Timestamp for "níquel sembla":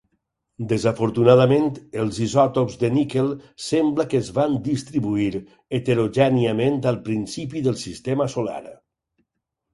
2.95-4.07